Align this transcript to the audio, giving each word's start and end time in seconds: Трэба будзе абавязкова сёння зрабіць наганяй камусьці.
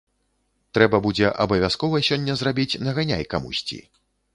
Трэба 0.77 1.01
будзе 1.05 1.29
абавязкова 1.47 2.03
сёння 2.11 2.33
зрабіць 2.43 2.71
наганяй 2.89 3.33
камусьці. 3.37 3.85